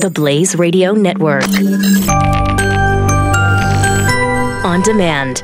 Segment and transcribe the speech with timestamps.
[0.00, 1.44] The Blaze Radio Network.
[4.64, 5.42] On demand.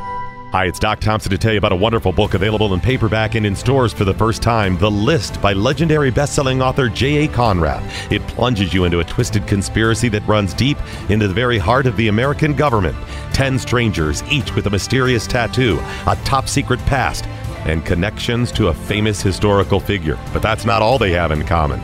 [0.52, 3.44] Hi, it's Doc Thompson to tell you about a wonderful book available in paperback and
[3.44, 7.28] in stores for the first time The List by legendary best-selling author J.A.
[7.28, 8.10] Konrath.
[8.10, 10.78] It plunges you into a twisted conspiracy that runs deep
[11.10, 12.96] into the very heart of the American government.
[13.34, 17.26] Ten strangers, each with a mysterious tattoo, a top secret past,
[17.66, 20.18] and connections to a famous historical figure.
[20.32, 21.82] But that's not all they have in common.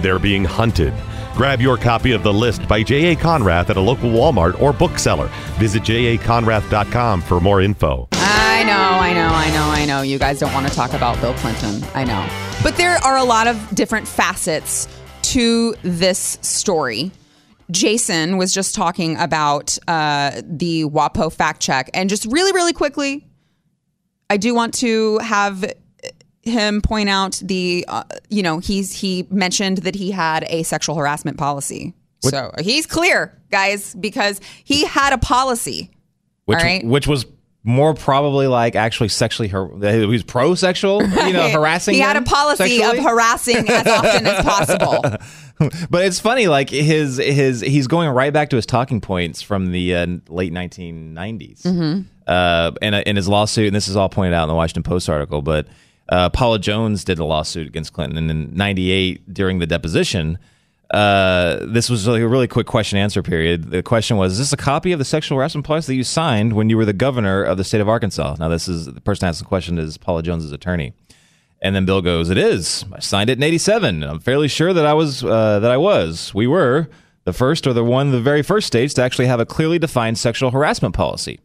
[0.00, 0.94] They're being hunted.
[1.36, 3.14] Grab your copy of The List by J.A.
[3.14, 5.26] Konrath at a local Walmart or bookseller.
[5.58, 8.08] Visit jakonrath.com for more info.
[8.12, 10.00] I know, I know, I know, I know.
[10.00, 11.84] You guys don't want to talk about Bill Clinton.
[11.94, 12.26] I know.
[12.62, 14.88] But there are a lot of different facets
[15.24, 17.12] to this story.
[17.70, 21.90] Jason was just talking about uh, the WAPO fact check.
[21.92, 23.28] And just really, really quickly,
[24.30, 25.70] I do want to have
[26.46, 30.94] him point out the, uh, you know, he's he mentioned that he had a sexual
[30.96, 31.94] harassment policy.
[32.20, 35.90] So he's clear, guys, because he had a policy.
[36.46, 36.84] which All right.
[36.84, 37.24] which was
[37.62, 41.94] more probably like actually sexually har- he was pro sexual, you know, harassing.
[41.94, 42.98] He had a policy sexually.
[42.98, 45.00] of harassing as often as possible.
[45.90, 49.72] But it's funny, like his his he's going right back to his talking points from
[49.72, 52.00] the uh, late 1990s, Mm-hmm.
[52.26, 54.82] uh, in, a, in his lawsuit, and this is all pointed out in the Washington
[54.82, 55.42] Post article.
[55.42, 55.66] But
[56.08, 60.38] uh, Paula Jones did a lawsuit against Clinton, and in '98 during the deposition.
[60.90, 63.70] Uh, this was a really quick question answer period.
[63.70, 66.52] The question was: Is this a copy of the sexual harassment policy that you signed
[66.52, 68.36] when you were the governor of the state of Arkansas?
[68.38, 70.92] Now, this is the person asking the question is Paula Jones's attorney.
[71.60, 72.84] And then Bill goes, "It is.
[72.92, 74.04] I signed it in '87.
[74.04, 76.32] I'm fairly sure that I was uh, that I was.
[76.32, 76.88] We were
[77.24, 79.80] the first or the one of the very first states to actually have a clearly
[79.80, 81.40] defined sexual harassment policy.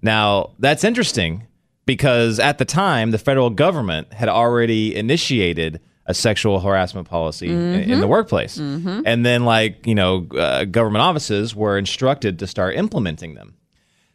[0.00, 1.46] Now that's interesting
[1.86, 7.74] because at the time the federal government had already initiated a sexual harassment policy in,
[7.74, 12.74] in the workplace, and then like you know uh, government offices were instructed to start
[12.74, 13.54] implementing them.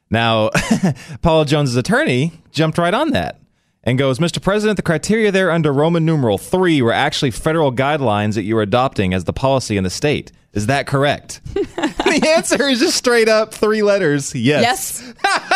[0.09, 0.49] Now,
[1.21, 3.39] Paula Jones's attorney jumped right on that
[3.83, 4.41] and goes, Mr.
[4.41, 8.61] President, the criteria there under Roman numeral three were actually federal guidelines that you were
[8.61, 10.31] adopting as the policy in the state.
[10.53, 11.41] Is that correct?
[11.53, 14.33] the answer is just straight up three letters.
[14.33, 15.01] Yes.
[15.01, 15.13] Yes.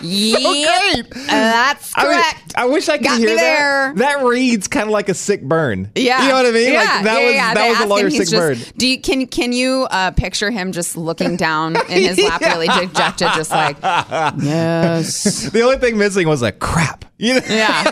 [0.02, 1.06] yep.
[1.26, 2.52] that's I, mean, correct.
[2.56, 3.96] I wish I could Got hear that.
[3.96, 5.90] That reads kind of like a sick burn.
[5.94, 6.22] yeah.
[6.22, 6.72] You know what I mean?
[6.72, 7.54] Yeah, like that yeah, was yeah.
[7.54, 8.54] that They was a ask him, lawyer's he's sick burn.
[8.56, 12.40] just, Do you, can can you uh, picture him just looking down in his lap,
[12.40, 17.04] really dejected, just like yes, The only thing missing was a crap.
[17.18, 17.40] You know?
[17.50, 17.90] yeah,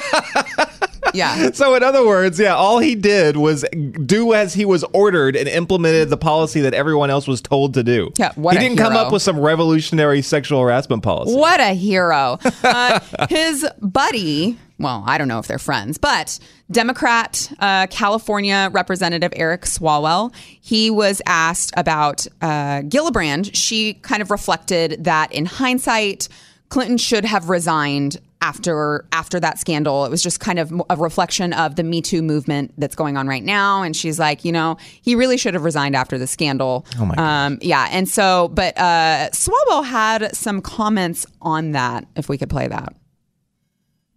[1.18, 1.50] yeah.
[1.58, 3.64] So, in other words, yeah, all he did was
[4.06, 7.82] do as he was ordered and implemented the policy that everyone else was told to
[7.82, 8.12] do.
[8.16, 11.34] Yeah, what he didn't come up with some revolutionary sexual harassment policy.
[11.34, 12.38] What a hero.
[12.68, 16.38] Uh, his buddy, well, I don't know if they're friends, but
[16.70, 23.50] Democrat uh, California Representative Eric Swalwell, he was asked about uh, Gillibrand.
[23.54, 26.28] She kind of reflected that in hindsight,
[26.68, 31.52] Clinton should have resigned after after that scandal it was just kind of a reflection
[31.52, 34.76] of the me too movement that's going on right now and she's like you know
[35.02, 37.46] he really should have resigned after the scandal Oh my gosh.
[37.46, 42.06] um, yeah, and so, but uh, Swalwell had some comments on that.
[42.14, 42.94] If we could play that.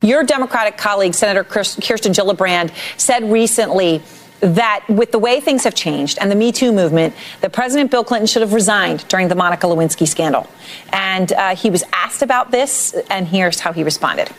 [0.04, 1.82] Your Democratic colleague, Senator Kirsten
[2.14, 4.02] Gillibrand, said recently
[4.42, 8.04] that with the way things have changed and the Me Too movement, that President Bill
[8.04, 10.48] Clinton should have resigned during the Monica Lewinsky scandal.
[10.92, 14.30] And uh, he was asked about this, and here's how he responded.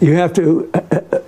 [0.00, 1.20] you have to uh, uh,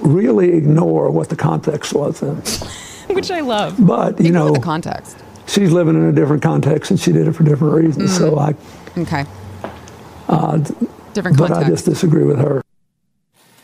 [0.00, 2.36] really ignore what the context was then.
[3.14, 3.76] Which I love.
[3.78, 5.16] But you know, the context.
[5.46, 8.16] she's living in a different context and she did it for different reasons.
[8.16, 8.54] So I,
[8.98, 9.24] Okay.
[11.14, 12.62] Different but I just disagree with her.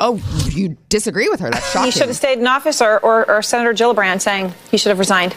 [0.02, 0.20] Oh,
[0.50, 1.50] you disagree with her?
[1.50, 1.86] That's shocking.
[1.86, 4.98] He should have stayed in office, or, or, or Senator Gillibrand saying he should have
[4.98, 5.34] resigned.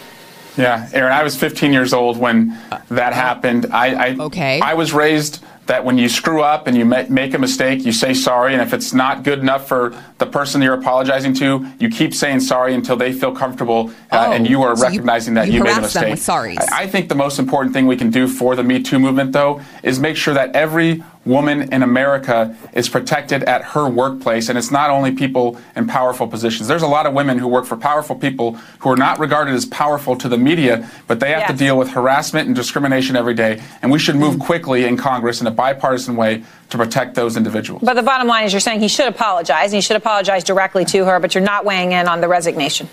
[0.57, 2.57] Yeah, Aaron, I was 15 years old when
[2.89, 3.67] that uh, happened.
[3.71, 4.59] I, I Okay.
[4.61, 8.13] I was raised that when you screw up and you make a mistake, you say
[8.13, 12.13] sorry, and if it's not good enough for the person you're apologizing to, you keep
[12.13, 15.47] saying sorry until they feel comfortable uh, Oh, and you are so you- recognizing that
[15.47, 16.09] you you, made a mistake.
[16.11, 16.57] with sorries.
[16.71, 19.33] I, I think the most important thing we can do for the Me Too movement,
[19.33, 24.57] though, is make sure that every woman in America is protected at her workplace, and
[24.57, 26.67] it's not only people in powerful positions.
[26.69, 29.65] There's a lot of women who work for powerful people who are not regarded as
[29.65, 33.61] powerful to the media, but they have to deal with harassment and discrimination every day.
[33.81, 37.81] And we should move quickly in Congress in a bipartisan way to protect those individuals.
[37.83, 40.85] But the bottom line is you're saying he should apologize, and he should apologize directly
[40.85, 42.89] to her, but you're not weighing in on the resignation.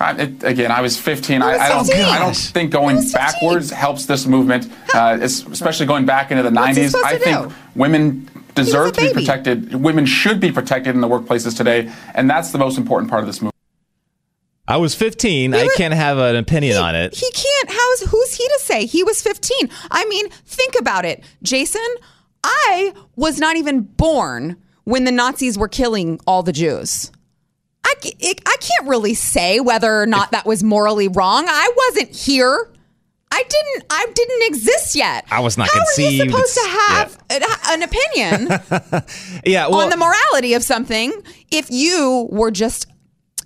[0.00, 1.42] I, it, again, I was 15.
[1.42, 1.90] I, was I don't.
[2.06, 3.20] I don't think going was 15.
[3.20, 6.90] backwards helps this movement, uh, especially going back into the What's he 90s.
[6.90, 7.54] supposed I to think do?
[7.74, 9.74] women deserve to be protected.
[9.74, 13.26] Women should be protected in the workplaces today, and that's the most important part of
[13.26, 13.54] this movement.
[14.66, 15.52] I was 15.
[15.52, 17.14] He I can't have an opinion on it.
[17.14, 17.70] He can't.
[17.70, 18.86] How's who's he to say?
[18.86, 19.68] He was 15.
[19.90, 21.84] I mean, think about it, Jason.
[22.44, 27.10] I was not even born when the Nazis were killing all the Jews.
[27.84, 31.44] I, it- I can't really say whether or not that was morally wrong.
[31.48, 32.72] I wasn't here.
[33.32, 33.84] I didn't.
[33.90, 35.24] I didn't exist yet.
[35.30, 36.20] I was not How conceived.
[36.20, 38.48] are you supposed to have an- an opinion
[39.46, 41.12] yeah, well, on the morality of something
[41.50, 42.86] if you were just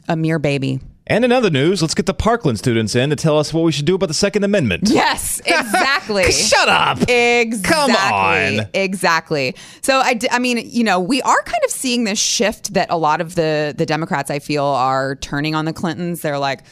[0.09, 0.81] a mere baby?
[1.07, 3.73] And in other news, let's get the Parkland students in to tell us what we
[3.73, 4.89] should do about the Second Amendment.
[4.91, 6.31] Yes, exactly.
[6.33, 6.99] Shut up.
[7.09, 7.71] Exactly.
[7.73, 8.69] Come on.
[8.73, 9.55] Exactly.
[9.83, 12.89] So I, d- I mean, you know, we are kind of seeing this shift that
[12.91, 16.23] a lot of the the Democrats I feel are turning on the Clintons.
[16.23, 16.65] They're like,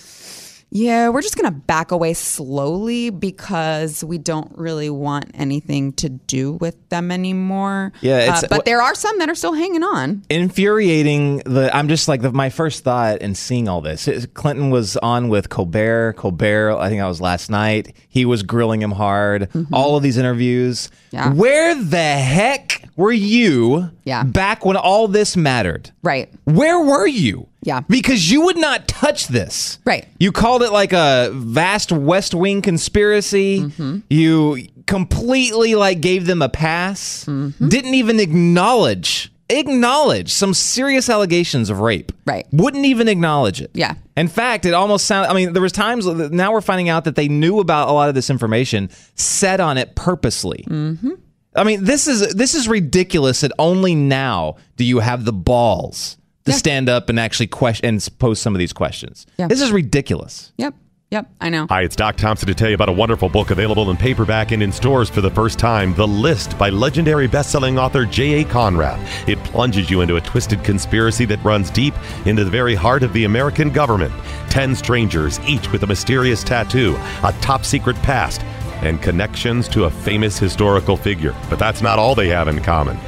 [0.74, 6.08] yeah, we're just going to back away slowly because we don't really want anything to
[6.08, 7.92] do with them anymore.
[8.00, 10.22] Yeah, it's- Uh, but there are some that are still hanging on.
[10.30, 14.70] infuriating the i'm just like the, my first thought in seeing all this is clinton
[14.70, 18.92] was on with colbert colbert i think that was last night he was grilling him
[18.92, 21.16] hard all of these interviews Mm-hmm.
[21.16, 21.32] Yeah.
[21.34, 24.22] where the heck were you Yeah.
[24.22, 26.28] back when all this mattered Right.
[26.44, 27.80] where were you Yeah.
[27.88, 30.06] because you would not touch this Right.
[30.18, 33.98] you called it like a vast west wing conspiracy Mm-hmm.
[34.08, 37.68] you completely like gave them a pass Mm-hmm.
[37.68, 42.46] didn't even acknowledge acknowledge some serious allegations of rape Right.
[42.52, 43.94] wouldn't even acknowledge it Yeah.
[44.16, 47.16] in fact it almost sounded i mean there was times now we're finding out that
[47.16, 51.10] they knew about a lot of this information set on it purposely mm-hmm.
[51.54, 56.16] I mean this is this is ridiculous that only now do you have the balls
[56.44, 59.48] to stand up and actually question and pose some of these questions Yeah.
[59.48, 60.74] this is ridiculous Yep.
[61.10, 61.26] Yep.
[61.42, 61.66] I know.
[61.68, 64.62] Hi, it's Doc Thompson to tell you about a wonderful book available in paperback and
[64.62, 68.44] in stores for the first time The List by legendary best-selling author J.A.
[68.46, 69.28] Konrath.
[69.28, 71.92] It plunges you into a twisted conspiracy that runs deep
[72.24, 74.14] into the very heart of the American government.
[74.48, 78.40] Ten strangers, each with a mysterious tattoo, a top secret past,
[78.82, 81.34] and connections to a famous historical figure.
[81.48, 82.98] But that's not all they have in common.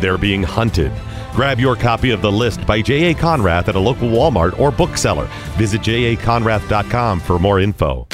[0.00, 0.92] They're being hunted.
[1.32, 3.14] Grab your copy of The List by J.A.
[3.14, 5.26] Konrath at a local Walmart or bookseller.
[5.56, 8.06] Visit jakonrath.com for more info.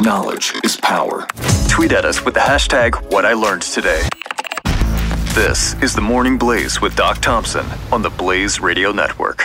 [0.00, 1.26] Knowledge is power.
[1.68, 4.02] Tweet at us with the hashtag what I learned today.
[5.34, 9.34] This is the Morning Blaze with Doc Thompson on the Blaze Radio Network.